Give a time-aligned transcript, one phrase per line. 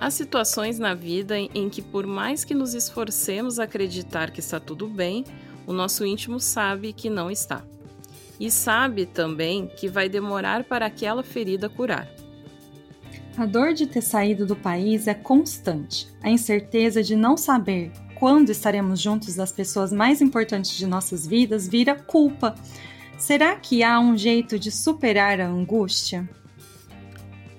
[0.00, 4.58] Há situações na vida em que, por mais que nos esforcemos a acreditar que está
[4.58, 5.26] tudo bem,
[5.66, 7.62] o nosso íntimo sabe que não está.
[8.40, 12.08] E sabe também que vai demorar para aquela ferida curar.
[13.36, 16.08] A dor de ter saído do país é constante.
[16.22, 21.68] A incerteza de não saber quando estaremos juntos das pessoas mais importantes de nossas vidas
[21.68, 22.54] vira culpa.
[23.18, 26.26] Será que há um jeito de superar a angústia?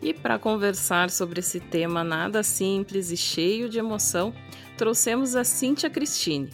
[0.01, 4.33] E para conversar sobre esse tema nada simples e cheio de emoção,
[4.77, 6.49] trouxemos a Cíntia Cristine.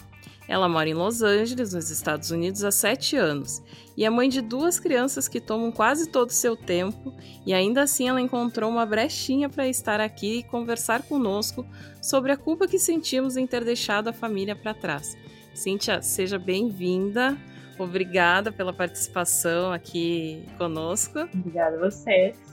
[0.46, 3.62] Ela mora em Los Angeles, nos Estados Unidos, há sete anos
[3.98, 7.12] e é mãe de duas crianças que tomam quase todo o seu tempo,
[7.44, 11.66] e ainda assim ela encontrou uma brechinha para estar aqui e conversar conosco
[12.00, 15.18] sobre a culpa que sentimos em ter deixado a família para trás.
[15.52, 17.36] Cíntia, seja bem-vinda.
[17.76, 21.18] Obrigada pela participação aqui conosco.
[21.34, 22.47] Obrigada a vocês.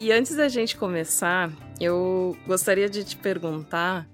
[0.00, 4.08] E antes da gente começar, eu gostaria de te perguntar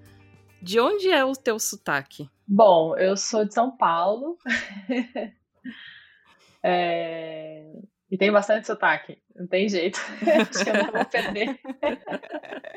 [0.60, 2.28] de onde é o teu sotaque?
[2.44, 4.36] Bom, eu sou de São Paulo.
[6.60, 7.70] é...
[8.10, 10.00] E tenho bastante sotaque, não tem jeito.
[10.50, 11.56] Acho que eu não vou perder.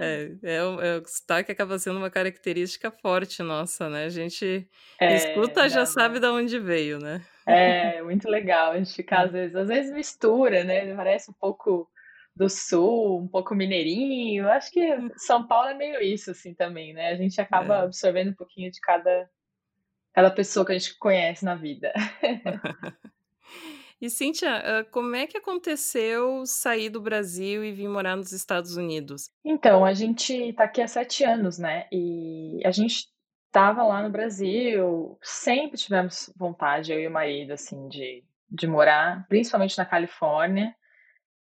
[0.00, 4.06] É, é, o, é, o sotaque acaba sendo uma característica forte nossa, né?
[4.06, 4.66] A gente
[4.98, 7.20] é, escuta, não, já sabe de onde veio, né?
[7.48, 8.72] É, muito legal.
[8.72, 10.94] A gente fica, às vezes, às vezes mistura, né?
[10.94, 11.90] Parece um pouco
[12.36, 14.48] do sul, um pouco mineirinho.
[14.48, 17.08] Acho que São Paulo é meio isso, assim, também, né?
[17.08, 17.82] A gente acaba é.
[17.84, 19.28] absorvendo um pouquinho de cada,
[20.12, 21.92] cada pessoa que a gente conhece na vida.
[24.00, 29.28] E Cíntia, como é que aconteceu sair do Brasil e vir morar nos Estados Unidos?
[29.44, 31.88] Então, a gente está aqui há sete anos, né?
[31.90, 33.08] E a gente
[33.48, 39.26] estava lá no Brasil, sempre tivemos vontade, eu e o marido, assim, de, de morar,
[39.28, 40.74] principalmente na Califórnia.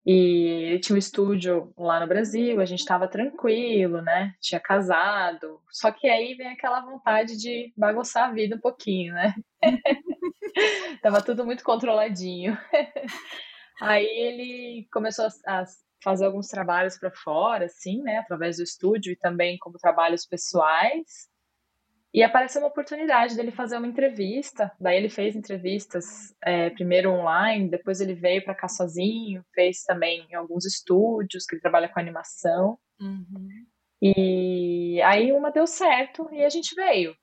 [0.07, 4.35] E ele tinha um estúdio lá no Brasil, a gente estava tranquilo, né?
[4.39, 5.63] Tinha casado.
[5.71, 9.35] Só que aí vem aquela vontade de bagunçar a vida um pouquinho, né?
[11.03, 12.59] tava tudo muito controladinho.
[13.81, 15.65] aí ele começou a
[16.03, 18.19] fazer alguns trabalhos para fora, assim, né?
[18.19, 21.33] Através do estúdio e também como trabalhos pessoais.
[22.15, 24.71] E apareceu uma oportunidade dele fazer uma entrevista.
[24.79, 30.25] Daí ele fez entrevistas é, primeiro online, depois ele veio para cá sozinho, fez também
[30.31, 32.79] em alguns estúdios que ele trabalha com animação.
[33.01, 33.49] Uhum.
[34.01, 37.17] E aí uma deu certo e a gente veio.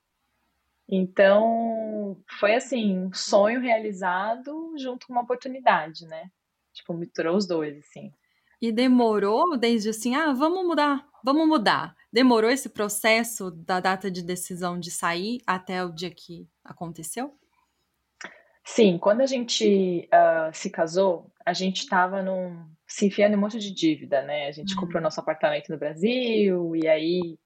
[0.90, 6.30] Então foi assim, um sonho realizado junto com uma oportunidade, né?
[6.74, 8.12] Tipo, misturou os dois, assim.
[8.62, 11.96] E demorou desde assim, ah, vamos mudar, vamos mudar.
[12.12, 17.34] Demorou esse processo da data de decisão de sair até o dia que aconteceu?
[18.64, 23.40] Sim, quando a gente uh, se casou, a gente estava num se enfiando em um
[23.40, 24.48] monte de dívida, né?
[24.48, 24.82] A gente uhum.
[24.82, 27.38] comprou nosso apartamento no Brasil e aí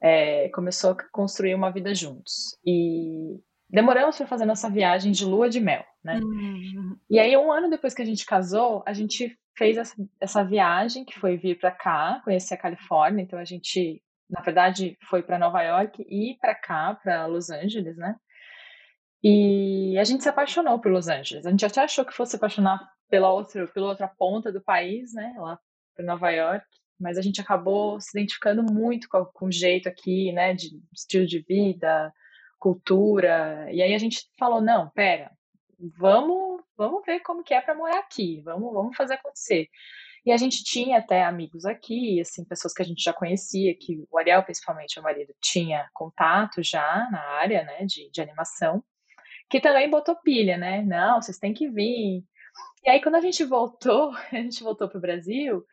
[0.00, 2.58] é, começou a construir uma vida juntos.
[2.64, 6.20] E demoramos para fazer nossa viagem de lua de mel, né?
[6.22, 6.96] Uhum.
[7.08, 11.04] E aí, um ano depois que a gente casou, a gente fez essa, essa viagem,
[11.04, 13.22] que foi vir para cá, conhecer a Califórnia.
[13.22, 17.96] Então, a gente, na verdade, foi para Nova York e para cá, para Los Angeles,
[17.96, 18.16] né?
[19.22, 21.44] E a gente se apaixonou por Los Angeles.
[21.44, 25.34] A gente até achou que fosse apaixonar pela outra, pela outra ponta do país, né?
[25.36, 25.58] Lá
[25.94, 26.64] para Nova York.
[26.98, 30.54] Mas a gente acabou se identificando muito com, com o jeito aqui, né?
[30.54, 32.12] De estilo de vida,
[32.58, 33.68] cultura.
[33.72, 35.30] E aí a gente falou, não, pera,
[35.98, 36.49] vamos,
[36.80, 39.68] vamos ver como que é para morar aqui, vamos, vamos fazer acontecer.
[40.24, 44.02] E a gente tinha até amigos aqui, assim, pessoas que a gente já conhecia, que
[44.10, 48.82] o Ariel, principalmente, o marido, tinha contato já na área, né, de, de animação,
[49.50, 50.82] que também botou pilha, né?
[50.82, 52.24] Não, vocês têm que vir.
[52.84, 55.64] E aí, quando a gente voltou, a gente voltou para o Brasil,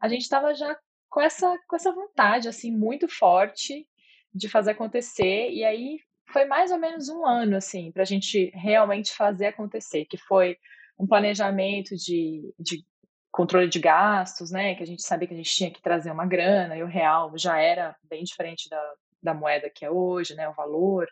[0.00, 0.76] a gente estava já
[1.08, 3.86] com essa, com essa vontade, assim, muito forte
[4.34, 5.50] de fazer acontecer.
[5.50, 10.04] E aí foi mais ou menos um ano, assim, para a gente realmente fazer acontecer,
[10.06, 10.56] que foi
[10.98, 12.84] um planejamento de, de
[13.30, 16.26] controle de gastos, né, que a gente sabia que a gente tinha que trazer uma
[16.26, 18.92] grana, e o real já era bem diferente da,
[19.22, 21.06] da moeda que é hoje, né, o valor.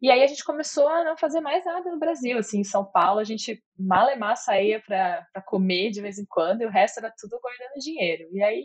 [0.00, 2.84] E aí a gente começou a não fazer mais nada no Brasil, assim, em São
[2.84, 7.12] Paulo a gente malemar saía para comer de vez em quando, e o resto era
[7.18, 8.28] tudo guardando dinheiro.
[8.32, 8.64] E aí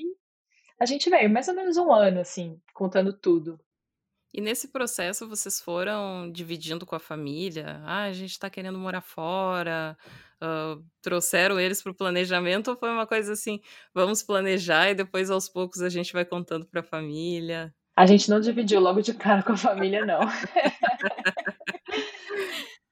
[0.80, 3.60] a gente veio mais ou menos um ano, assim, contando tudo.
[4.38, 7.80] E nesse processo vocês foram dividindo com a família?
[7.86, 9.98] Ah, a gente está querendo morar fora.
[10.44, 13.62] Uh, trouxeram eles para o planejamento ou foi uma coisa assim,
[13.94, 17.74] vamos planejar e depois aos poucos a gente vai contando para a família?
[17.96, 20.20] A gente não dividiu logo de cara com a família, não.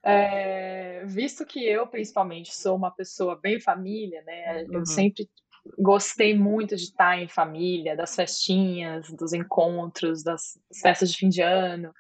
[0.01, 4.63] é, visto que eu, principalmente, sou uma pessoa bem família, né?
[4.63, 4.75] Uhum.
[4.75, 5.30] Eu sempre
[5.77, 11.42] gostei muito de estar em família, das festinhas, dos encontros, das festas de fim de
[11.42, 11.94] ano.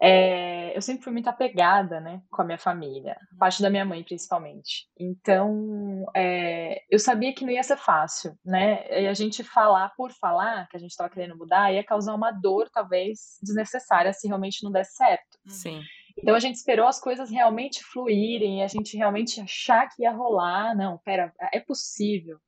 [0.00, 4.02] É, eu sempre fui muito apegada, né, com a minha família, parte da minha mãe
[4.02, 4.88] principalmente.
[4.98, 9.02] Então, é, eu sabia que não ia ser fácil, né?
[9.02, 12.32] E a gente falar por falar que a gente estava querendo mudar ia causar uma
[12.32, 15.38] dor talvez desnecessária se realmente não desse certo.
[15.46, 15.80] Sim.
[16.18, 20.76] Então a gente esperou as coisas realmente fluírem, a gente realmente achar que ia rolar.
[20.76, 22.38] Não, pera, é possível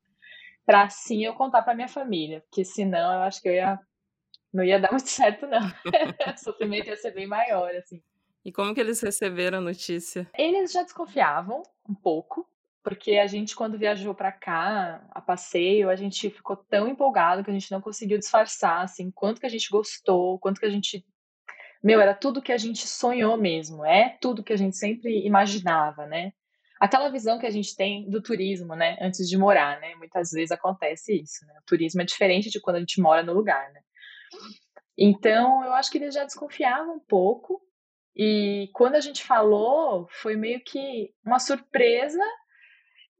[0.66, 3.78] para assim eu contar para minha família, porque senão eu acho que eu ia
[4.52, 5.60] não ia dar muito certo não.
[5.64, 8.02] o sofrimento ia ser bem maior assim.
[8.44, 10.28] E como que eles receberam a notícia?
[10.36, 12.48] Eles já desconfiavam um pouco,
[12.82, 17.50] porque a gente quando viajou para cá, a passeio, a gente ficou tão empolgado que
[17.50, 21.04] a gente não conseguiu disfarçar assim, quanto que a gente gostou, quanto que a gente
[21.82, 26.04] meu, era tudo que a gente sonhou mesmo, é tudo que a gente sempre imaginava,
[26.06, 26.32] né?
[26.80, 29.94] Aquela visão que a gente tem do turismo, né, antes de morar, né?
[29.96, 31.54] Muitas vezes acontece isso, né?
[31.60, 33.80] O turismo é diferente de quando a gente mora no lugar, né?
[34.98, 37.60] Então, eu acho que eles já desconfiavam um pouco.
[38.14, 42.22] E quando a gente falou, foi meio que uma surpresa.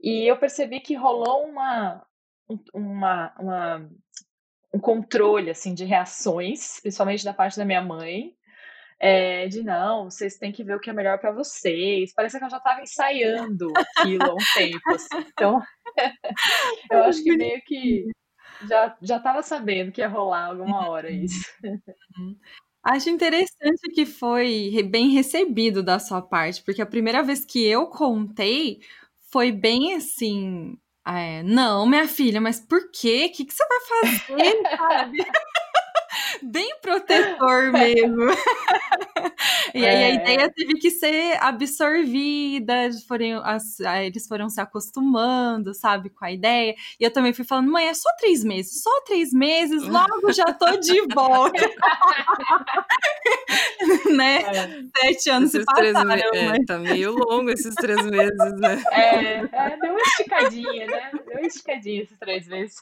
[0.01, 2.07] E eu percebi que rolou uma,
[2.75, 3.91] uma, uma
[4.73, 8.36] um controle assim de reações, principalmente da parte da minha mãe,
[8.99, 12.13] é, de não, vocês têm que ver o que é melhor para vocês.
[12.15, 15.27] Parece que eu já estava ensaiando aquilo há um tempo, assim.
[15.33, 15.63] Então,
[16.91, 18.07] eu acho que meio que
[18.67, 21.45] já já estava sabendo que ia rolar alguma hora isso.
[21.63, 22.37] Uhum.
[22.83, 27.89] Acho interessante que foi bem recebido da sua parte, porque a primeira vez que eu
[27.89, 28.79] contei
[29.31, 30.79] foi bem assim.
[31.07, 33.29] É, não, minha filha, mas por quê?
[33.31, 35.19] O que, que você vai fazer, sabe?
[36.43, 38.31] bem protetor mesmo.
[39.75, 40.07] e aí é.
[40.07, 46.33] a ideia teve que ser absorvida, foram, as, eles foram se acostumando, sabe, com a
[46.33, 46.75] ideia.
[46.99, 50.53] E eu também fui falando, mãe, é só três meses, só três meses, logo já
[50.53, 51.71] tô de volta.
[54.15, 54.43] né?
[54.43, 54.67] É.
[55.01, 56.31] Sete anos esses se passaram.
[56.33, 56.39] Me...
[56.39, 58.83] É, tá meio longo esses três meses, né?
[58.93, 61.11] É, é, deu uma esticadinha, né?
[61.13, 62.77] Deu uma esticadinha esses três meses.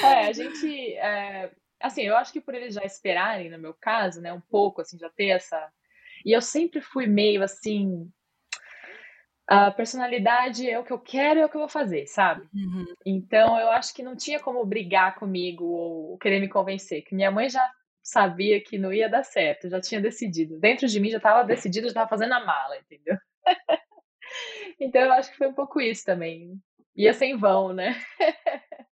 [0.00, 0.94] é, a gente...
[0.94, 1.50] É,
[1.82, 4.98] assim, eu acho que por eles já esperarem, no meu caso, né, um pouco, assim,
[4.98, 5.70] já ter essa.
[6.24, 8.10] E eu sempre fui meio assim.
[9.46, 12.48] A personalidade é o que eu quero e é o que eu vou fazer, sabe?
[12.54, 12.86] Uhum.
[13.04, 17.30] Então eu acho que não tinha como brigar comigo ou querer me convencer, que minha
[17.30, 17.68] mãe já
[18.02, 20.58] sabia que não ia dar certo, já tinha decidido.
[20.58, 23.16] Dentro de mim já estava decidido, já estava fazendo a mala, entendeu?
[24.80, 26.58] então eu acho que foi um pouco isso também.
[26.96, 28.00] Ia sem vão, né?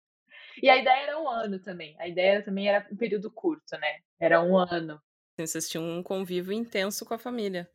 [0.62, 1.97] E a ideia era um ano também.
[1.99, 3.99] A ideia também era um período curto, né?
[4.20, 5.03] Era um ano.
[5.37, 7.69] Vocês tinham um convívio intenso com a família.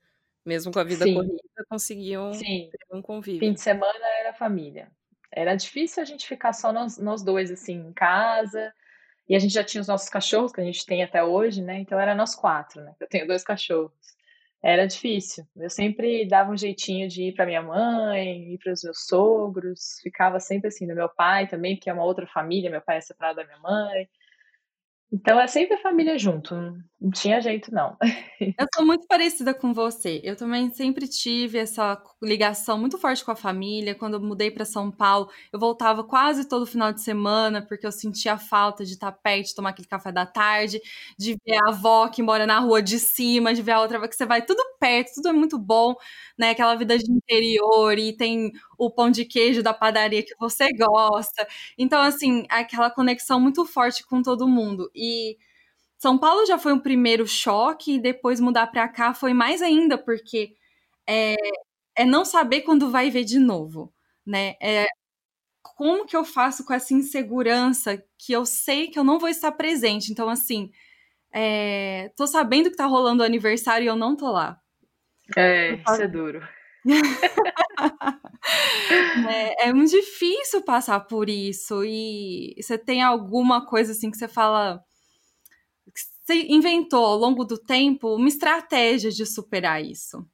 [0.45, 1.15] Mesmo com a vida Sim.
[1.15, 2.69] corrida, conseguiam Sim.
[2.71, 3.41] ter um convívio.
[3.41, 4.89] Fim de semana era família.
[5.29, 8.73] Era difícil a gente ficar só nós, nós dois, assim, em casa.
[9.27, 11.79] E a gente já tinha os nossos cachorros, que a gente tem até hoje, né?
[11.79, 12.95] Então era nós quatro, né?
[12.97, 13.91] Eu tenho dois cachorros
[14.63, 15.45] era difícil.
[15.55, 19.99] Eu sempre dava um jeitinho de ir para minha mãe, ir para os meus sogros,
[20.01, 23.01] ficava sempre assim, do meu pai também, que é uma outra família, meu pai é
[23.01, 24.07] separado da minha mãe.
[25.11, 26.55] Então é sempre a família junto,
[26.99, 27.95] não tinha jeito não.
[28.59, 30.19] Eu sou muito parecida com você.
[30.23, 33.93] Eu também sempre tive essa ligação muito forte com a família.
[33.95, 37.91] Quando eu mudei para São Paulo, eu voltava quase todo final de semana porque eu
[37.91, 40.79] sentia falta de estar perto, de tomar aquele café da tarde,
[41.19, 44.15] de ver a avó que mora na rua de cima, de ver a outra que
[44.15, 45.93] você vai tudo perto, tudo é muito bom,
[46.37, 46.51] né?
[46.51, 51.47] Aquela vida de interior e tem o pão de queijo da padaria que você gosta.
[51.77, 54.89] Então assim, aquela conexão muito forte com todo mundo.
[54.95, 55.37] E
[55.97, 59.97] São Paulo já foi um primeiro choque e depois mudar para cá foi mais ainda,
[59.97, 60.55] porque
[61.07, 61.35] é,
[61.95, 63.93] é, não saber quando vai ver de novo,
[64.25, 64.55] né?
[64.61, 64.87] É,
[65.61, 69.51] como que eu faço com essa insegurança que eu sei que eu não vou estar
[69.51, 70.11] presente?
[70.11, 70.71] Então, assim,
[71.33, 74.59] é, tô sabendo que tá rolando o aniversário e eu não tô lá.
[75.35, 76.47] É, isso é duro.
[79.29, 81.83] é, é, muito difícil passar por isso.
[81.83, 84.83] E você tem alguma coisa assim que você fala.
[86.27, 90.29] Você inventou ao longo do tempo uma estratégia de superar isso?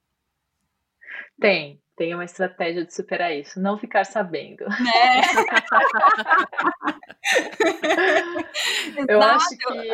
[1.39, 3.59] Tem, tem uma estratégia de superar isso.
[3.59, 4.65] Não ficar sabendo.
[4.65, 5.21] Né?
[9.07, 9.91] Eu acho que.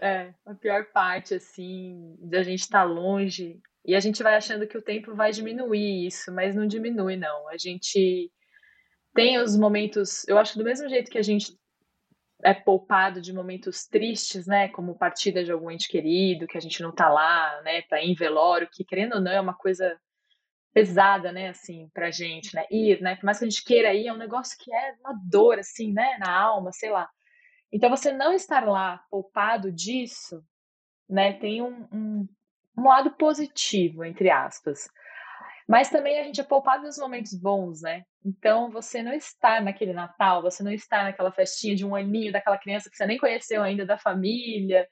[0.00, 3.60] é, a pior parte, assim, da gente estar tá longe.
[3.84, 7.48] E a gente vai achando que o tempo vai diminuir isso, mas não diminui, não.
[7.48, 8.30] A gente
[9.16, 11.58] tem os momentos, eu acho que do mesmo jeito que a gente
[12.42, 16.82] é poupado de momentos tristes, né, como partida de algum ente querido, que a gente
[16.82, 19.98] não tá lá, né, ir em velório, que querendo ou não é uma coisa
[20.72, 24.06] pesada, né, assim, pra gente, né, ir, né, por mais que a gente queira ir,
[24.06, 27.08] é um negócio que é uma dor, assim, né, na alma, sei lá.
[27.72, 30.42] Então, você não estar lá poupado disso,
[31.08, 32.28] né, tem um, um,
[32.76, 34.88] um lado positivo, entre aspas.
[35.68, 38.02] Mas também a gente é poupado nos momentos bons, né?
[38.24, 42.56] Então, você não está naquele Natal, você não está naquela festinha de um aninho daquela
[42.56, 44.88] criança que você nem conheceu ainda da família,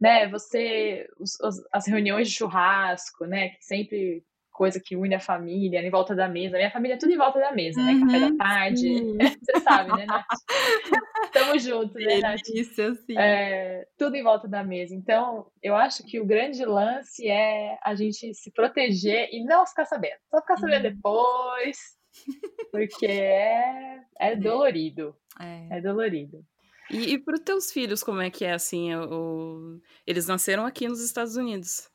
[0.00, 0.28] né?
[0.28, 3.50] Você, os, os, as reuniões de churrasco, né?
[3.50, 4.24] Que sempre
[4.56, 6.56] coisa que une a família, em volta da mesa.
[6.56, 8.00] Minha família é tudo em volta da mesa, né?
[8.00, 9.02] Café da uhum, tarde.
[9.44, 10.24] Você sabe, né, Nath?
[11.32, 12.40] Tamo junto, né, Nath?
[12.42, 13.18] Delícia, sim.
[13.18, 14.94] É, tudo em volta da mesa.
[14.94, 19.84] Então, eu acho que o grande lance é a gente se proteger e não ficar
[19.84, 20.16] sabendo.
[20.30, 20.94] Só ficar sabendo uhum.
[20.94, 21.78] depois,
[22.72, 25.14] porque é, é dolorido.
[25.38, 26.42] É, é dolorido.
[26.90, 28.94] E, e para os teus filhos, como é que é assim?
[28.94, 29.80] O...
[30.06, 31.90] Eles nasceram aqui nos Estados Unidos.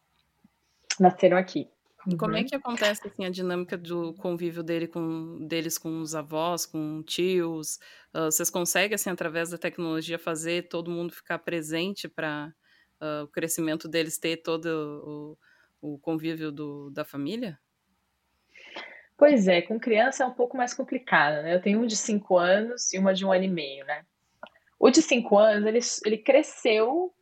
[0.99, 1.67] Nasceram aqui.
[2.07, 2.45] E como é uhum.
[2.45, 7.75] que acontece assim a dinâmica do convívio dele com deles com os avós, com tios?
[8.13, 12.51] Uh, vocês conseguem assim através da tecnologia fazer todo mundo ficar presente para
[12.99, 15.37] uh, o crescimento deles ter todo
[15.81, 17.59] o, o convívio do, da família?
[19.15, 21.53] Pois é, com criança é um pouco mais complicado, né?
[21.53, 24.03] Eu tenho um de cinco anos e uma de um ano e meio, né?
[24.79, 27.13] O de cinco anos, ele, ele cresceu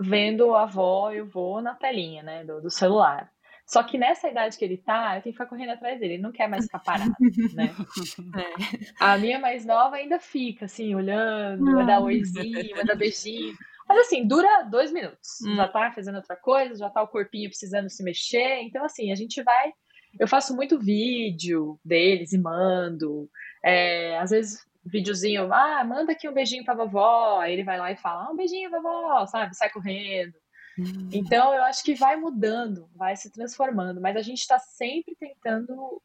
[0.00, 3.30] vendo a avó e o vô na telinha, né, do, do celular.
[3.66, 6.22] Só que nessa idade que ele tá, eu tenho que ficar correndo atrás dele, ele
[6.22, 7.12] não quer mais ficar parado,
[7.52, 7.74] né?
[9.00, 9.04] É.
[9.04, 13.54] A minha mais nova ainda fica, assim, olhando, vai dar oizinho, vai dar beijinho.
[13.88, 15.40] Mas assim, dura dois minutos.
[15.44, 15.56] Hum.
[15.56, 18.62] Já tá fazendo outra coisa, já tá o corpinho precisando se mexer.
[18.62, 19.72] Então, assim, a gente vai.
[20.18, 23.28] Eu faço muito vídeo deles e mando.
[23.64, 27.40] É, às vezes, videozinho, ah, manda aqui um beijinho pra vovó.
[27.40, 29.56] Aí ele vai lá e fala, ah, um beijinho, vovó, sabe?
[29.56, 30.34] Sai correndo.
[30.78, 31.08] Hum.
[31.12, 36.02] Então, eu acho que vai mudando, vai se transformando, mas a gente está sempre tentando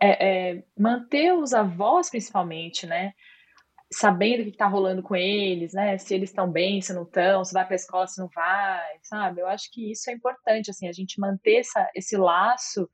[0.00, 3.12] é, é, manter os avós, principalmente, né?
[3.92, 5.98] Sabendo o que está rolando com eles, né?
[5.98, 8.98] Se eles estão bem, se não estão, se vai para a escola, se não vai,
[9.02, 9.40] sabe?
[9.40, 12.88] Eu acho que isso é importante, assim, a gente manter essa, esse laço.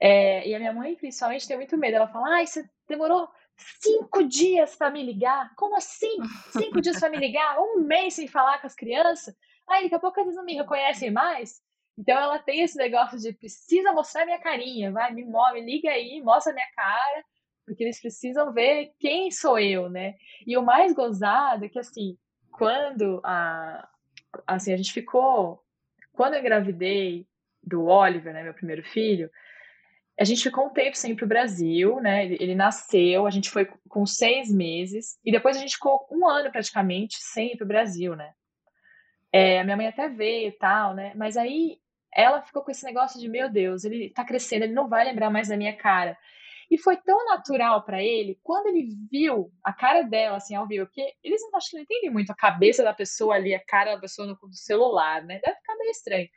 [0.00, 1.96] É, e a minha mãe, principalmente, tem muito medo.
[1.96, 5.54] Ela fala: ai, você demorou cinco dias para me ligar?
[5.56, 6.18] Como assim?
[6.50, 7.58] Cinco dias para me ligar?
[7.58, 9.34] Um mês sem falar com as crianças?
[9.72, 11.60] Aí daqui a pouco eles não me reconhecem mais.
[11.96, 16.20] Então ela tem esse negócio de precisa mostrar minha carinha, vai, me move, liga aí,
[16.22, 17.24] mostra minha cara,
[17.66, 20.14] porque eles precisam ver quem sou eu, né?
[20.46, 22.16] E o mais gozado é que assim,
[22.50, 23.88] quando a
[24.46, 25.62] assim, a gente ficou
[26.12, 27.26] quando eu engravidei
[27.62, 29.30] do Oliver, né, meu primeiro filho,
[30.18, 32.24] a gente ficou um tempo sem ir pro Brasil, né?
[32.24, 36.28] Ele, ele, nasceu, a gente foi com seis meses, e depois a gente ficou um
[36.28, 38.32] ano praticamente sem ir pro Brasil, né?
[39.32, 41.12] É, a minha mãe até veio e tal, né?
[41.16, 41.78] Mas aí
[42.14, 45.30] ela ficou com esse negócio de, meu Deus, ele tá crescendo, ele não vai lembrar
[45.30, 46.16] mais da minha cara.
[46.70, 50.86] E foi tão natural para ele, quando ele viu a cara dela, assim, ao vivo,
[50.86, 53.94] porque eles não acho que não entendem muito a cabeça da pessoa ali, a cara
[53.94, 55.38] da pessoa no celular, né?
[55.44, 56.28] Deve ficar meio estranho.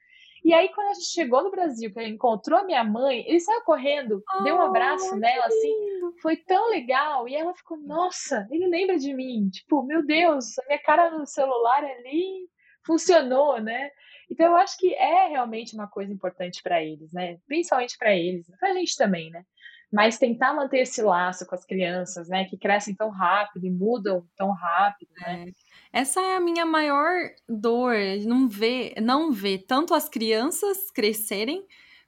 [0.44, 3.40] E aí, quando a gente chegou no Brasil, que ele encontrou a minha mãe, ele
[3.40, 5.74] saiu correndo, oh, deu um abraço nela, assim,
[6.22, 7.28] foi tão legal.
[7.28, 9.50] E ela ficou, nossa, ele lembra de mim.
[9.50, 12.48] Tipo, meu Deus, a minha cara no celular ali
[12.86, 13.90] funcionou, né?
[14.30, 17.38] Então eu acho que é realmente uma coisa importante para eles, né?
[17.48, 19.44] Principalmente para eles, para a gente também, né?
[19.92, 22.46] Mas tentar manter esse laço com as crianças, né?
[22.46, 25.46] Que crescem tão rápido e mudam tão rápido, né?
[25.48, 26.00] É.
[26.02, 27.14] Essa é a minha maior
[27.48, 31.66] dor, não ver, não ver tanto as crianças crescerem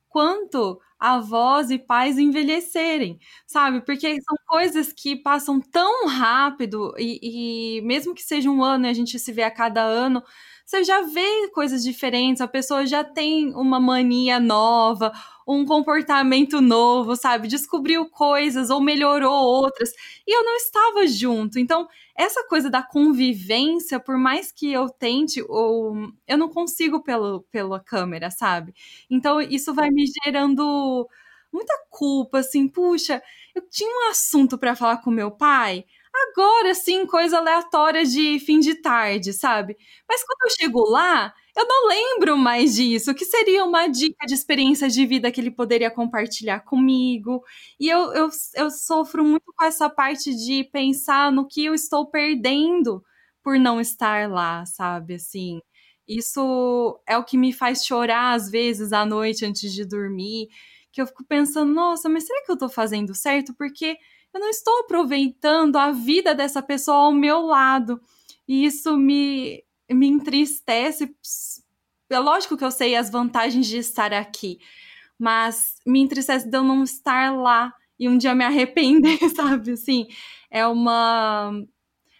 [0.10, 3.82] quanto avós e pais envelhecerem, sabe?
[3.86, 8.90] Porque são coisas que passam tão rápido e, e mesmo que seja um ano e
[8.90, 10.24] a gente se vê a cada ano,
[10.66, 15.12] você já vê coisas diferentes, a pessoa já tem uma mania nova,
[15.48, 17.48] um comportamento novo, sabe?
[17.48, 19.92] Descobriu coisas ou melhorou outras.
[20.28, 21.58] E eu não estava junto.
[21.60, 25.96] Então, essa coisa da convivência, por mais que eu tente, ou
[26.28, 28.74] eu não consigo pelo, pela câmera, sabe?
[29.10, 31.08] Então, isso vai me gerando
[31.52, 33.22] muita culpa, assim, puxa,
[33.56, 35.86] eu tinha um assunto para falar com meu pai,
[36.32, 39.78] agora, assim, coisa aleatória de fim de tarde, sabe?
[40.08, 43.12] Mas quando eu chego lá, eu não lembro mais disso.
[43.12, 47.44] O que seria uma dica de experiência de vida que ele poderia compartilhar comigo?
[47.80, 52.06] E eu, eu, eu sofro muito com essa parte de pensar no que eu estou
[52.10, 53.04] perdendo
[53.44, 55.16] por não estar lá, sabe?
[55.16, 55.60] Assim.
[56.08, 60.48] Isso é o que me faz chorar às vezes à noite antes de dormir,
[60.92, 63.54] que eu fico pensando, nossa, mas será que eu tô fazendo certo?
[63.56, 63.98] Porque
[64.34, 68.00] eu não estou aproveitando a vida dessa pessoa ao meu lado.
[68.48, 71.16] E isso me, me entristece.
[72.10, 74.60] É lógico que eu sei as vantagens de estar aqui,
[75.20, 79.72] mas me entristece de eu não estar lá e um dia me arrepender, sabe?
[79.72, 80.08] Assim,
[80.50, 81.52] é uma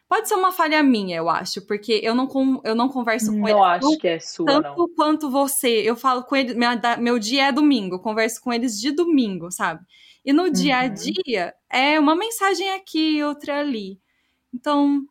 [0.10, 3.40] Pode ser uma falha minha, eu acho, porque eu não, com, eu não converso com
[3.40, 3.58] não ele.
[3.58, 4.96] Não acho que é sua, tanto não.
[4.96, 5.82] quanto você.
[5.82, 6.70] Eu falo com ele, meu,
[7.00, 9.86] meu dia é domingo, eu converso com eles de domingo, sabe?
[10.24, 10.52] E no uhum.
[10.52, 10.94] dia a uhum.
[10.94, 14.00] dia é uma mensagem aqui, outra ali.
[14.54, 15.06] Então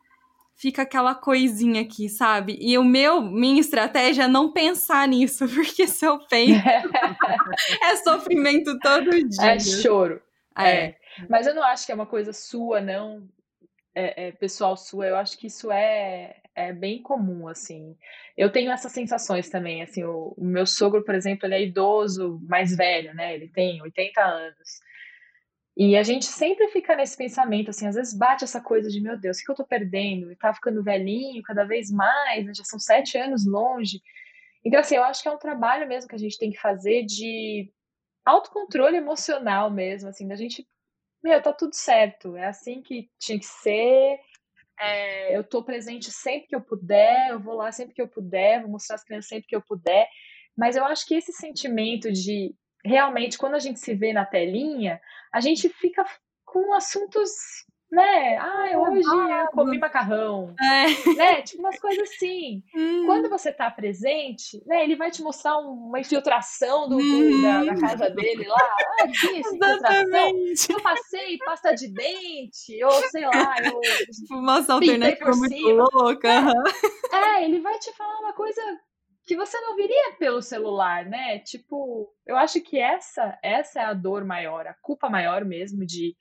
[0.57, 2.57] fica aquela coisinha aqui, sabe?
[2.59, 6.61] E o meu, minha estratégia é não pensar nisso, porque se eu penso,
[7.83, 9.53] é sofrimento todo dia.
[9.53, 10.21] É choro.
[10.57, 10.69] É.
[10.69, 10.97] é.
[11.29, 13.27] Mas eu não acho que é uma coisa sua, não
[13.97, 17.97] é, é, pessoal sua, eu acho que isso é, é bem comum, assim.
[18.37, 22.39] Eu tenho essas sensações também, assim, o, o, meu sogro, por exemplo, ele é idoso,
[22.47, 23.33] mais velho, né?
[23.33, 24.79] Ele tem 80 anos.
[25.79, 29.15] E a gente sempre fica nesse pensamento, assim, às vezes bate essa coisa de, meu
[29.15, 30.25] Deus, o que eu tô perdendo?
[30.25, 32.51] Ele tá ficando velhinho cada vez mais, né?
[32.51, 34.01] já são sete anos longe.
[34.65, 37.05] Então, assim, eu acho que é um trabalho mesmo que a gente tem que fazer
[37.05, 37.71] de
[38.25, 40.67] autocontrole emocional mesmo, assim, da gente
[41.23, 44.19] meu, tá tudo certo, é assim que tinha que ser.
[44.79, 48.61] É, eu tô presente sempre que eu puder, eu vou lá sempre que eu puder,
[48.61, 50.07] vou mostrar as crianças sempre que eu puder.
[50.55, 55.01] Mas eu acho que esse sentimento de realmente, quando a gente se vê na telinha,
[55.31, 56.05] a gente fica
[56.45, 57.31] com assuntos
[57.91, 58.37] né?
[58.37, 60.53] Ah, hoje eu comi macarrão.
[60.61, 61.13] É.
[61.15, 61.41] Né?
[61.41, 62.61] Tipo umas coisas assim.
[62.75, 63.05] Hum.
[63.05, 64.83] Quando você tá presente, né?
[64.83, 67.41] Ele vai te mostrar uma infiltração do, hum.
[67.41, 68.75] da, da, casa dele lá.
[69.01, 70.75] Ah, que infiltração.
[70.75, 73.79] Eu passei pasta de dente, ou sei lá, eu.
[74.27, 76.27] Fumaça alternativa muito louca.
[76.27, 77.15] É.
[77.15, 78.61] é, ele vai te falar uma coisa
[79.27, 81.39] que você não viria pelo celular, né?
[81.39, 86.15] Tipo, eu acho que essa essa é a dor maior, a culpa maior mesmo de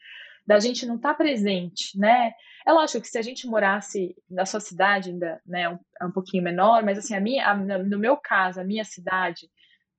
[0.45, 2.33] da gente não estar tá presente, né?
[2.67, 6.13] É lógico que se a gente morasse na sua cidade, ainda né, um, é um
[6.13, 9.49] pouquinho menor, mas assim, a minha, a, no meu caso, a minha cidade,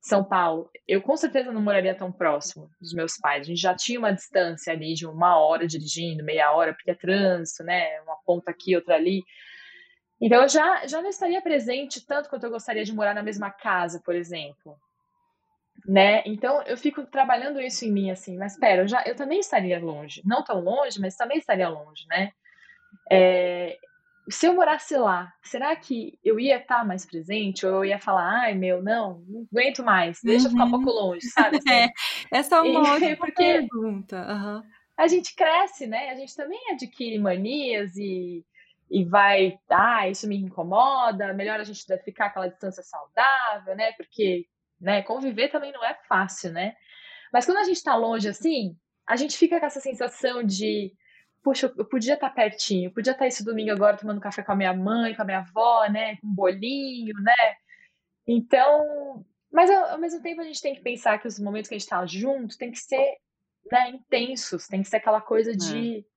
[0.02, 3.42] São Paulo, eu com certeza não moraria tão próximo dos meus pais.
[3.42, 6.96] A gente já tinha uma distância ali de uma hora dirigindo, meia hora, porque é
[6.96, 8.02] trânsito, né?
[8.02, 9.24] Uma ponta aqui, outra ali.
[10.20, 13.52] Então eu já, já não estaria presente tanto quanto eu gostaria de morar na mesma
[13.52, 14.78] casa, por exemplo
[15.86, 16.22] né?
[16.26, 19.80] Então eu fico trabalhando isso em mim assim, mas espera, eu já eu também estaria
[19.80, 22.32] longe, não tão longe, mas também estaria longe, né?
[23.12, 23.78] É,
[24.30, 27.66] se eu morasse lá, será que eu ia estar mais presente?
[27.66, 30.48] Ou eu ia falar, ai meu, não, não aguento mais, deixa uhum.
[30.48, 31.58] eu ficar um pouco longe, sabe?
[31.58, 31.68] Assim?
[31.72, 32.82] É, essa é uma
[33.18, 34.18] porque pergunta.
[34.18, 34.64] Uhum.
[34.98, 36.10] A gente cresce, né?
[36.10, 38.44] A gente também adquire manias e,
[38.90, 43.92] e vai, ah, isso me incomoda, melhor a gente ficar aquela distância saudável, né?
[43.94, 44.48] Porque
[44.80, 45.02] né?
[45.02, 46.76] Conviver também não é fácil, né?
[47.32, 50.94] Mas quando a gente está longe assim, a gente fica com essa sensação de,
[51.44, 54.52] puxa, eu podia estar tá pertinho, podia estar tá esse domingo agora tomando café com
[54.52, 56.18] a minha mãe, com a minha avó, né?
[56.18, 57.56] Com um bolinho, né?
[58.26, 61.78] Então, mas ao mesmo tempo a gente tem que pensar que os momentos que a
[61.78, 63.18] gente está junto tem que ser
[63.72, 66.17] né, intensos, tem que ser aquela coisa de é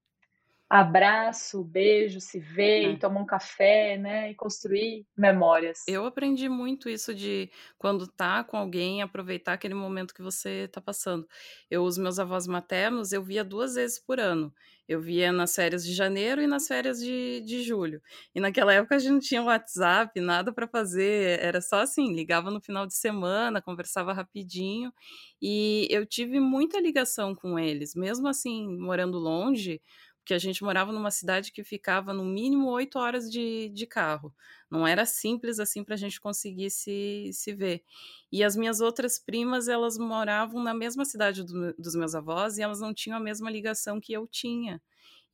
[0.71, 2.91] abraço, beijo, se ver é.
[2.93, 4.31] e tomar um café, né?
[4.31, 5.81] E construir memórias.
[5.89, 10.81] Eu aprendi muito isso de quando tá com alguém, aproveitar aquele momento que você tá
[10.81, 11.27] passando.
[11.69, 14.55] Eu, os meus avós maternos, eu via duas vezes por ano.
[14.89, 18.01] Eu via nas férias de janeiro e nas férias de, de julho.
[18.35, 22.51] E naquela época a gente não tinha WhatsApp, nada para fazer, era só assim, ligava
[22.51, 24.93] no final de semana, conversava rapidinho.
[25.41, 29.81] E eu tive muita ligação com eles, mesmo assim, morando longe
[30.31, 34.33] porque a gente morava numa cidade que ficava no mínimo oito horas de, de carro.
[34.71, 37.83] Não era simples assim para a gente conseguir se, se ver.
[38.31, 42.63] E as minhas outras primas, elas moravam na mesma cidade do, dos meus avós e
[42.63, 44.81] elas não tinham a mesma ligação que eu tinha.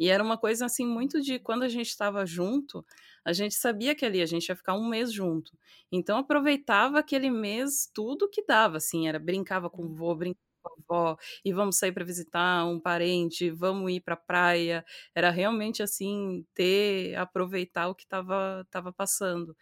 [0.01, 2.83] E era uma coisa assim muito de quando a gente estava junto,
[3.23, 5.53] a gente sabia que ali a gente ia ficar um mês junto.
[5.93, 10.41] Então aproveitava aquele mês tudo que dava, assim, era brincava com o vô, brincava
[10.89, 14.85] avó e vamos sair para visitar um parente, vamos ir para a praia.
[15.15, 19.57] Era realmente assim ter aproveitar o que estava tava passando.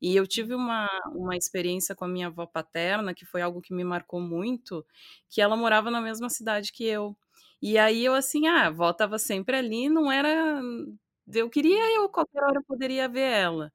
[0.00, 3.74] E eu tive uma, uma experiência com a minha avó paterna que foi algo que
[3.74, 4.84] me marcou muito,
[5.28, 7.16] que ela morava na mesma cidade que eu.
[7.62, 10.60] E aí eu assim, ah, a avó estava sempre ali, não era
[11.32, 13.72] eu queria, eu qualquer hora eu poderia ver ela.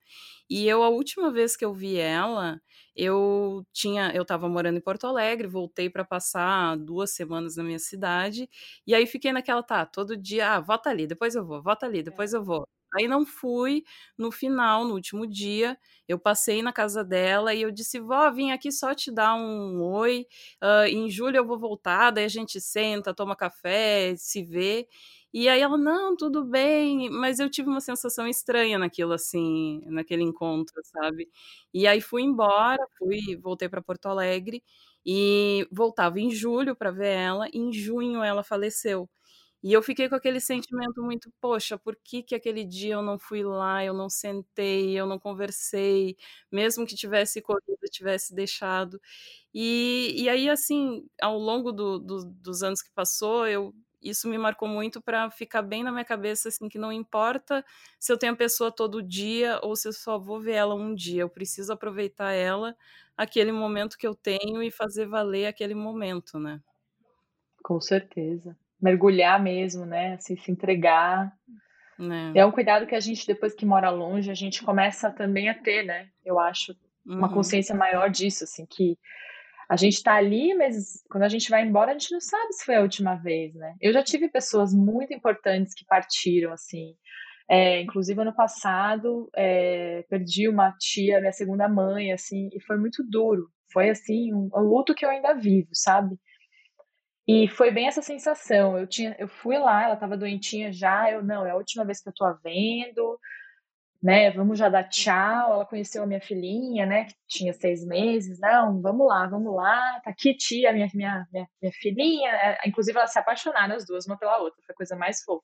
[0.49, 2.61] E eu, a última vez que eu vi ela,
[2.95, 7.79] eu tinha, eu estava morando em Porto Alegre, voltei para passar duas semanas na minha
[7.79, 8.49] cidade,
[8.87, 12.01] e aí fiquei naquela, tá, todo dia, ah, vota ali, depois eu vou, vota ali,
[12.03, 12.67] depois eu vou.
[12.97, 13.83] Aí não fui
[14.17, 15.77] no final, no último dia,
[16.07, 19.81] eu passei na casa dela e eu disse, vó, vim aqui só te dar um
[19.81, 20.25] oi,
[20.63, 24.87] uh, em julho eu vou voltar, daí a gente senta, toma café, se vê.
[25.37, 30.23] E aí ela, não, tudo bem, mas eu tive uma sensação estranha naquilo, assim, naquele
[30.23, 31.29] encontro, sabe?
[31.73, 34.63] E aí fui embora, fui, voltei para Porto Alegre
[35.05, 39.09] e voltava em julho para ver ela, em junho ela faleceu.
[39.63, 43.17] E eu fiquei com aquele sentimento muito, poxa, por que que aquele dia eu não
[43.19, 46.15] fui lá, eu não sentei, eu não conversei,
[46.51, 49.01] mesmo que tivesse corrido, tivesse deixado.
[49.53, 53.73] E, e aí, assim, ao longo do, do, dos anos que passou, eu
[54.05, 57.65] isso me marcou muito para ficar bem na minha cabeça, assim, que não importa
[57.99, 60.93] se eu tenho a pessoa todo dia ou se eu só vou ver ela um
[60.93, 62.75] dia, eu preciso aproveitar ela,
[63.17, 66.61] aquele momento que eu tenho e fazer valer aquele momento, né?
[67.63, 68.55] Com certeza.
[68.79, 70.13] Mergulhar mesmo, né?
[70.13, 71.35] Assim, se entregar.
[72.35, 72.39] É.
[72.39, 75.53] é um cuidado que a gente, depois que mora longe, a gente começa também a
[75.55, 76.09] ter, né?
[76.23, 77.33] Eu acho, uma uhum.
[77.33, 78.97] consciência maior disso, assim, que
[79.69, 82.65] a gente tá ali, mas quando a gente vai embora, a gente não sabe se
[82.65, 83.75] foi a última vez, né?
[83.81, 86.95] Eu já tive pessoas muito importantes que partiram, assim.
[87.49, 93.03] É, inclusive, ano passado, é, perdi uma tia, minha segunda mãe, assim, e foi muito
[93.03, 93.49] duro.
[93.71, 96.15] Foi, assim, um, um luto que eu ainda vivo, sabe?
[97.27, 98.77] E foi bem essa sensação.
[98.77, 102.01] Eu tinha, eu fui lá, ela tava doentinha já, eu não, é a última vez
[102.01, 103.19] que eu tô a vendo,
[104.05, 104.29] né?
[104.29, 105.53] Vamos já dar tchau.
[105.53, 107.05] Ela conheceu a minha filhinha, né?
[107.05, 108.39] Que tinha seis meses.
[108.39, 109.99] Não, vamos lá, vamos lá.
[110.01, 112.29] Tá aqui, tia, minha, minha, minha, minha filhinha.
[112.29, 114.61] É, inclusive, elas se apaixonaram as duas, uma pela outra.
[114.63, 115.43] Foi a coisa mais fofa.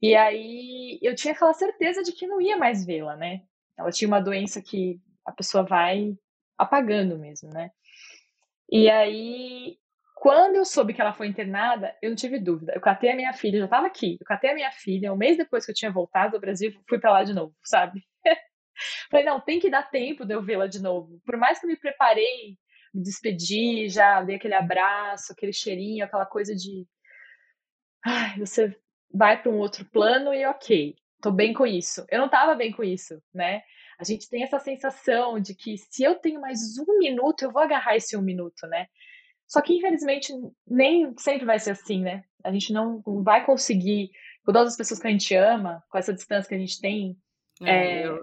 [0.00, 3.40] E aí, eu tinha aquela certeza de que não ia mais vê-la, né?
[3.76, 6.16] Ela tinha uma doença que a pessoa vai
[6.56, 7.70] apagando mesmo, né?
[8.70, 9.78] E aí,
[10.22, 12.72] quando eu soube que ela foi internada, eu não tive dúvida.
[12.76, 14.18] Eu catei a minha filha, já estava aqui.
[14.20, 17.00] Eu catei a minha filha, um mês depois que eu tinha voltado do Brasil, fui
[17.00, 18.04] para lá de novo, sabe?
[19.10, 21.20] Falei, não, tem que dar tempo de eu vê-la de novo.
[21.26, 22.56] Por mais que eu me preparei,
[22.94, 26.86] me despedi, já dei aquele abraço, aquele cheirinho, aquela coisa de.
[28.06, 28.72] Ai, você
[29.12, 32.06] vai para um outro plano e ok, tô bem com isso.
[32.08, 33.62] Eu não estava bem com isso, né?
[33.98, 37.60] A gente tem essa sensação de que se eu tenho mais um minuto, eu vou
[37.60, 38.86] agarrar esse um minuto, né?
[39.46, 40.32] Só que, infelizmente,
[40.66, 42.24] nem sempre vai ser assim, né?
[42.42, 44.10] A gente não vai conseguir,
[44.44, 47.16] com todas as pessoas que a gente ama, com essa distância que a gente tem,
[47.62, 48.18] é, é,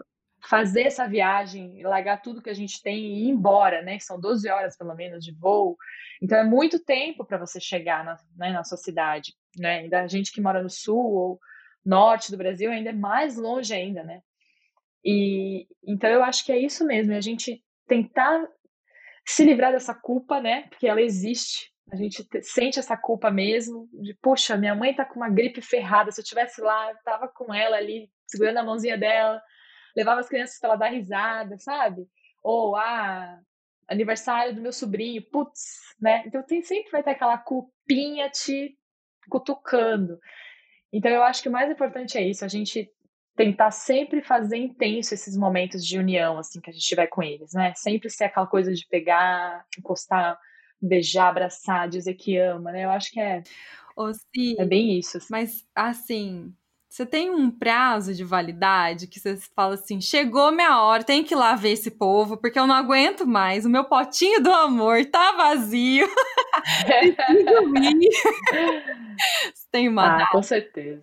[0.48, 4.00] fazer essa viagem, largar tudo que a gente tem e ir embora, né?
[4.00, 5.78] São 12 horas, pelo menos, de voo.
[6.22, 9.80] Então, é muito tempo para você chegar na, né, na sua cidade, né?
[9.80, 11.40] Ainda a gente que mora no sul ou
[11.86, 14.22] norte do Brasil ainda é mais longe ainda, né?
[15.04, 18.46] E então eu acho que é isso mesmo, é a gente tentar
[19.26, 20.64] se livrar dessa culpa, né?
[20.70, 21.72] Porque ela existe.
[21.92, 26.12] A gente sente essa culpa mesmo, de, poxa, minha mãe tá com uma gripe ferrada,
[26.12, 29.42] se eu tivesse lá, eu tava com ela ali, segurando a mãozinha dela,
[29.96, 32.08] levava as crianças para ela dar risada, sabe?
[32.44, 33.40] Ou, ah,
[33.88, 36.24] aniversário do meu sobrinho, putz, né?
[36.28, 38.78] Então tem, sempre vai ter aquela culpinha te
[39.30, 40.20] cutucando.
[40.94, 42.90] Então eu acho que o mais importante é isso, a gente
[43.40, 47.54] tentar sempre fazer intenso esses momentos de união, assim, que a gente tiver com eles,
[47.54, 47.72] né?
[47.74, 50.38] Sempre ser aquela coisa de pegar, encostar,
[50.82, 52.84] beijar, abraçar, dizer que ama, né?
[52.84, 53.42] Eu acho que é.
[53.96, 55.16] Ô, é bem isso.
[55.16, 55.28] Assim.
[55.30, 56.54] Mas, assim,
[56.90, 61.34] você tem um prazo de validade que você fala assim: chegou minha hora, tem que
[61.34, 63.66] ir lá ver esse povo, porque eu não aguento mais.
[63.66, 66.10] O meu potinho do amor tá vazio.
[66.86, 68.10] Preciso ir.
[69.72, 70.16] tem uma.
[70.16, 70.32] Ah, data.
[70.34, 71.02] com certeza.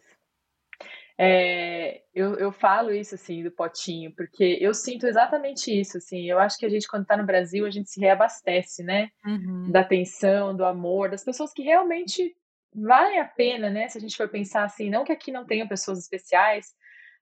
[1.19, 6.39] É, eu, eu falo isso, assim, do potinho, porque eu sinto exatamente isso, assim, eu
[6.39, 9.71] acho que a gente, quando tá no Brasil, a gente se reabastece, né, uhum.
[9.71, 12.37] da atenção, do amor, das pessoas que realmente
[12.75, 15.67] valem a pena, né, se a gente for pensar assim, não que aqui não tenham
[15.67, 16.75] pessoas especiais,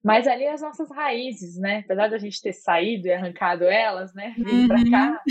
[0.03, 4.13] mas ali as nossas raízes, né, apesar de a gente ter saído e arrancado elas,
[4.13, 4.69] né, vindo uhum.
[4.69, 5.23] pra cá,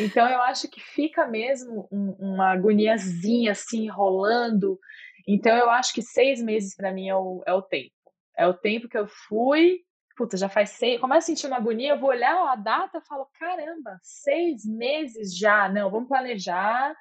[0.00, 4.80] então eu acho que fica mesmo um, uma agoniazinha, assim, rolando,
[5.26, 7.92] então eu acho que seis meses para mim é o, é o tempo.
[8.36, 9.80] É o tempo que eu fui.
[10.16, 11.00] Puta, já faz seis.
[11.00, 15.36] Começo a sentir uma agonia, eu vou olhar a data e falo: caramba, seis meses
[15.36, 15.68] já.
[15.68, 16.94] Não, vamos planejar,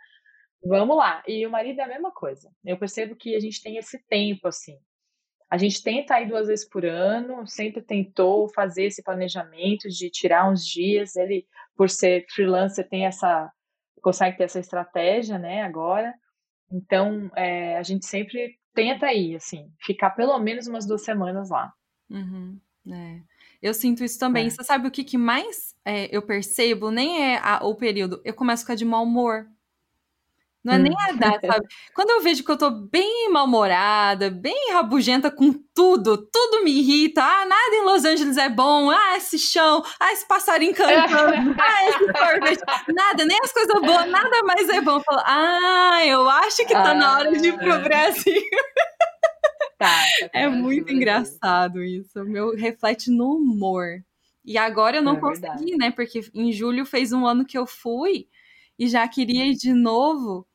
[0.63, 1.23] vamos lá.
[1.27, 2.51] E o marido é a mesma coisa.
[2.65, 4.77] Eu percebo que a gente tem esse tempo, assim.
[5.49, 10.49] A gente tenta ir duas vezes por ano, sempre tentou fazer esse planejamento de tirar
[10.49, 11.15] uns dias.
[11.15, 13.51] Ele, por ser freelancer, tem essa.
[14.01, 16.13] consegue ter essa estratégia, né, agora.
[16.73, 21.71] Então, é, a gente sempre tenta ir, assim, ficar pelo menos umas duas semanas lá.
[22.09, 22.59] Uhum,
[22.91, 23.21] é.
[23.61, 24.47] Eu sinto isso também.
[24.47, 24.49] É.
[24.49, 26.91] Você sabe o que, que mais é, eu percebo?
[26.91, 28.19] Nem é a, o período.
[28.25, 29.47] Eu começo a ficar de mau humor.
[30.63, 31.67] Não é nem a data, sabe?
[31.93, 37.21] Quando eu vejo que eu tô bem mal-humorada, bem rabugenta com tudo, tudo me irrita.
[37.21, 38.89] Ah, nada em Los Angeles é bom.
[38.89, 39.83] Ah, esse chão.
[39.99, 41.53] Ah, esse passarinho cantando.
[41.59, 42.63] ah, esse sorvete.
[42.93, 44.97] Nada, nem as coisas boas, nada mais é bom.
[44.97, 47.79] Eu falo, ah, eu acho que tá ah, na hora de ir pro ah.
[47.79, 48.41] Brasil.
[49.77, 49.89] Tá,
[50.21, 52.23] tá é muito engraçado isso.
[52.23, 54.01] Meu reflete no humor.
[54.45, 55.77] E agora eu não é consegui, verdade.
[55.77, 55.91] né?
[55.91, 58.27] Porque em julho fez um ano que eu fui
[58.79, 60.47] e já queria ir de novo.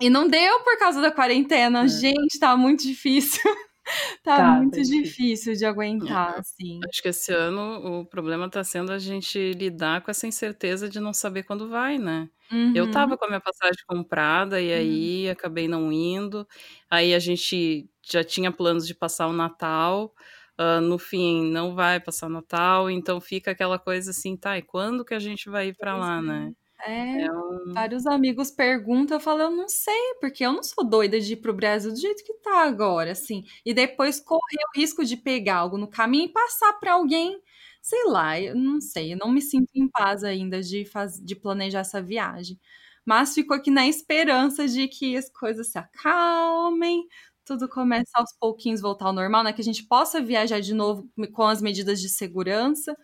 [0.00, 1.84] E não deu por causa da quarentena.
[1.84, 1.88] É.
[1.88, 3.42] Gente, tá muito difícil.
[4.22, 5.02] tá, tá, muito tá difícil.
[5.02, 6.40] difícil de aguentar, é.
[6.40, 6.80] assim.
[6.88, 11.00] Acho que esse ano o problema tá sendo a gente lidar com essa incerteza de
[11.00, 12.28] não saber quando vai, né?
[12.50, 12.72] Uhum.
[12.74, 15.32] Eu tava com a minha passagem comprada e aí uhum.
[15.32, 16.46] acabei não indo.
[16.90, 20.14] Aí a gente já tinha planos de passar o Natal.
[20.60, 24.62] Uh, no fim, não vai passar o Natal, então fica aquela coisa assim, tá, e
[24.62, 26.52] quando que a gente vai ir para lá, né?
[26.86, 27.72] É, é um...
[27.74, 31.36] vários amigos perguntam, eu falo, eu não sei, porque eu não sou doida de ir
[31.36, 33.44] pro Brasil do jeito que tá agora, assim.
[33.64, 37.40] E depois correr o risco de pegar algo no caminho e passar para alguém,
[37.82, 41.34] sei lá, eu não sei, eu não me sinto em paz ainda de, faz, de
[41.34, 42.58] planejar essa viagem.
[43.04, 47.06] Mas fico aqui na esperança de que as coisas se acalmem,
[47.44, 49.52] tudo comece aos pouquinhos voltar ao normal, né?
[49.52, 52.94] Que a gente possa viajar de novo com as medidas de segurança,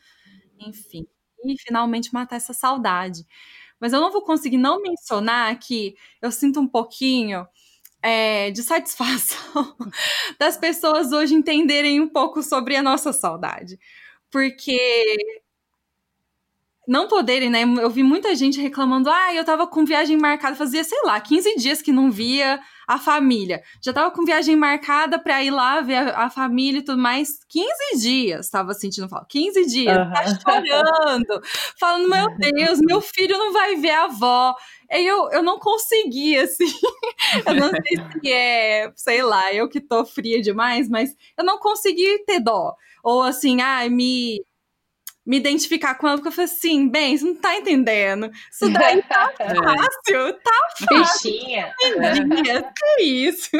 [0.58, 1.06] enfim,
[1.44, 3.24] e finalmente matar essa saudade.
[3.84, 7.46] Mas eu não vou conseguir não mencionar que eu sinto um pouquinho
[8.00, 9.76] é, de satisfação
[10.40, 13.78] das pessoas hoje entenderem um pouco sobre a nossa saudade.
[14.30, 15.18] Porque
[16.88, 17.62] não poderem, né?
[17.62, 21.54] Eu vi muita gente reclamando, ah, eu tava com viagem marcada, fazia, sei lá, 15
[21.56, 23.62] dias que não via a família.
[23.82, 27.38] Já tava com viagem marcada pra ir lá ver a, a família e tudo mais.
[27.48, 29.26] 15 dias tava sentindo falta.
[29.28, 30.12] 15 dias, uhum.
[30.12, 31.42] tá chorando,
[31.78, 34.54] falando, meu Deus, meu filho não vai ver a avó.
[34.90, 36.64] E eu, eu não consegui, assim.
[37.46, 41.58] eu não sei se é, sei lá, eu que tô fria demais, mas eu não
[41.58, 42.74] consegui ter dó.
[43.02, 44.40] Ou assim, ai, ah, me
[45.26, 48.30] me identificar com ela, porque eu falei assim, bem, você não tá entendendo.
[48.50, 51.32] Isso daí tá fácil, tá fácil.
[51.32, 51.74] Bichinha.
[52.76, 53.50] que isso?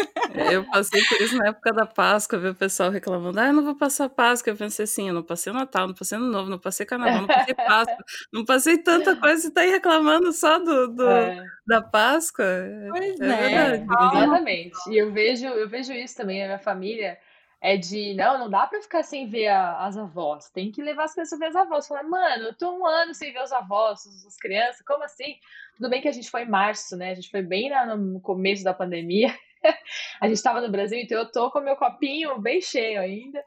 [0.50, 3.64] Eu passei por isso na época da Páscoa, ver o pessoal reclamando, ah, eu não
[3.64, 4.50] vou passar Páscoa.
[4.50, 7.27] Eu pensei assim, eu não passei Natal, não passei Ano Novo, não passei Carnaval, não
[7.29, 11.42] passei Páscoa, não passei tanta coisa e tá aí reclamando só do, do é.
[11.66, 12.44] da Páscoa.
[12.90, 13.70] Pois é, é.
[13.70, 14.16] Verdade.
[14.16, 14.90] Exatamente.
[14.90, 17.16] E eu vejo, eu vejo isso também na minha família
[17.64, 21.05] é de não, não dá para ficar sem ver a, as avós, tem que levar
[21.05, 21.88] as crianças a ver as avós.
[21.88, 25.37] Falar, mano, eu tô um ano sem ver os avós, as crianças, como assim?
[25.74, 27.12] Tudo bem que a gente foi em março, né?
[27.12, 29.35] A gente foi bem no começo da pandemia.
[30.20, 33.42] a gente estava no Brasil, então eu tô com meu copinho bem cheio ainda,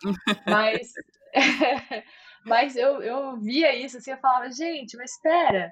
[0.48, 0.94] mas
[2.44, 5.72] mas eu, eu via isso assim, eu falava, gente, mas espera,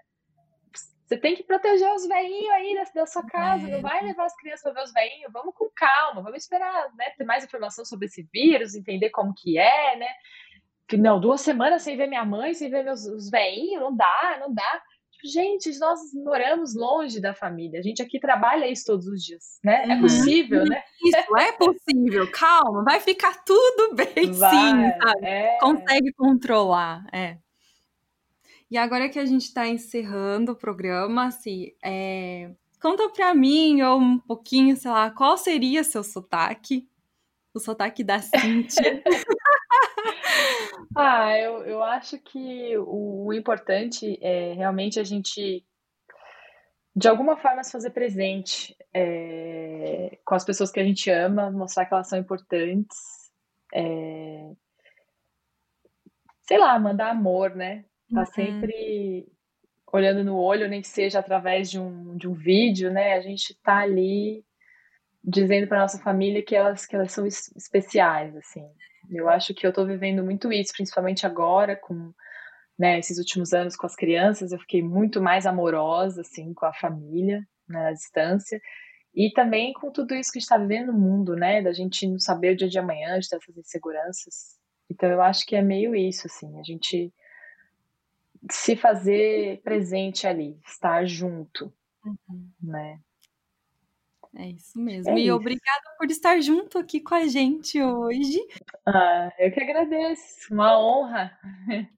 [1.05, 3.71] você tem que proteger os veinhos aí da, da sua casa, é.
[3.71, 7.11] não vai levar as crianças para ver os veinhos, vamos com calma, vamos esperar, né,
[7.15, 10.07] ter mais informação sobre esse vírus, entender como que é, né?
[10.87, 14.37] Que não, duas semanas sem ver minha mãe, sem ver meus os veinhos, não dá,
[14.39, 14.81] não dá.
[15.11, 19.59] Tipo, gente, nós moramos longe da família, a gente aqui trabalha isso todos os dias,
[19.63, 19.83] né?
[19.87, 20.01] É uhum.
[20.01, 20.83] possível, né?
[21.03, 25.25] Isso, é possível, calma, vai ficar tudo bem, vai, sim, sabe?
[25.25, 25.57] É...
[25.59, 27.37] Consegue controlar, é.
[28.69, 32.51] E agora que a gente está encerrando o programa, assim, é...
[32.81, 36.87] conta para mim, ou um pouquinho, sei lá, qual seria seu sotaque?
[37.53, 39.03] O sotaque da Cintia.
[40.95, 45.63] ah, eu, eu acho que o, o importante é realmente a gente
[46.95, 51.85] de alguma forma se fazer presente é, com as pessoas que a gente ama, mostrar
[51.85, 52.97] que elas são importantes,
[53.73, 54.51] é,
[56.47, 57.83] sei lá, mandar amor, né?
[58.11, 58.25] Tá uhum.
[58.25, 59.27] sempre
[59.91, 63.13] olhando no olho, nem que seja através de um, de um vídeo, né?
[63.13, 64.43] A gente tá ali
[65.23, 68.63] dizendo para nossa família que elas, que elas são especiais, assim.
[69.09, 72.13] Eu acho que eu tô vivendo muito isso, principalmente agora, com
[72.77, 76.73] né, esses últimos anos com as crianças, eu fiquei muito mais amorosa, assim, com a
[76.73, 78.59] família, né, na distância.
[79.15, 81.61] E também com tudo isso que está vivendo no mundo, né?
[81.61, 84.57] Da gente não saber o dia de amanhã, de ter essas inseguranças.
[84.91, 87.13] Então eu acho que é meio isso, assim, a gente
[88.51, 91.73] se fazer presente ali, estar junto,
[92.05, 92.49] uhum.
[92.61, 92.99] né?
[94.37, 95.11] É isso mesmo.
[95.11, 98.37] É e obrigada por estar junto aqui com a gente hoje.
[98.85, 100.53] Ah, eu que agradeço.
[100.53, 101.39] Uma honra.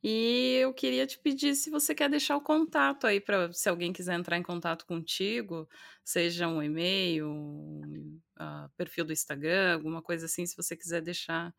[0.04, 3.92] E eu queria te pedir se você quer deixar o contato aí para se alguém
[3.92, 5.68] quiser entrar em contato contigo,
[6.04, 11.52] seja um e-mail, um uh, perfil do Instagram, alguma coisa assim, se você quiser deixar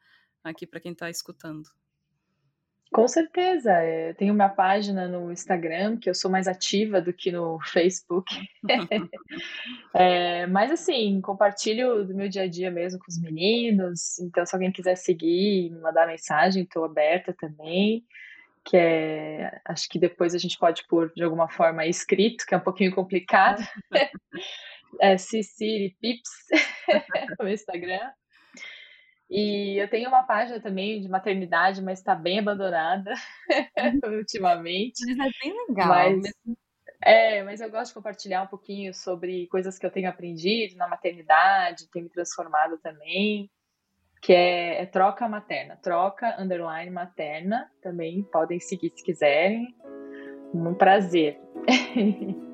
[0.45, 1.69] aqui para quem está escutando.
[2.93, 3.85] Com certeza.
[3.85, 8.35] Eu tenho minha página no Instagram, que eu sou mais ativa do que no Facebook.
[9.95, 14.19] é, mas, assim, compartilho do meu dia a dia mesmo com os meninos.
[14.21, 18.05] Então, se alguém quiser seguir, me mandar mensagem, estou aberta também.
[18.65, 22.59] Que é, acho que depois a gente pode pôr de alguma forma escrito, que é
[22.59, 23.63] um pouquinho complicado.
[25.01, 26.31] é Ciciri Pips
[27.39, 28.11] no Instagram.
[29.31, 33.13] E eu tenho uma página também de maternidade, mas está bem abandonada
[34.07, 35.05] ultimamente.
[35.17, 35.89] Mas é bem legal.
[35.89, 36.23] Mas,
[37.03, 40.89] é, mas eu gosto de compartilhar um pouquinho sobre coisas que eu tenho aprendido na
[40.89, 43.51] maternidade, tem me transformado também,
[44.23, 49.77] que é, é troca materna, troca underline materna, também podem seguir se quiserem.
[50.55, 51.39] Um prazer.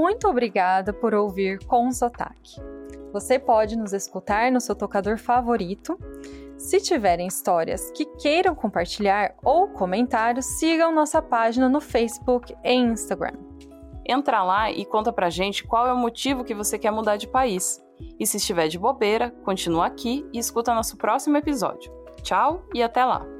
[0.00, 2.58] muito obrigada por ouvir com sotaque.
[3.12, 5.98] Você pode nos escutar no seu tocador favorito.
[6.56, 13.36] Se tiverem histórias que queiram compartilhar ou comentários, sigam nossa página no Facebook e Instagram.
[14.08, 17.28] Entra lá e conta pra gente qual é o motivo que você quer mudar de
[17.28, 17.84] país.
[18.18, 21.92] E se estiver de bobeira, continua aqui e escuta nosso próximo episódio.
[22.22, 23.39] Tchau e até lá!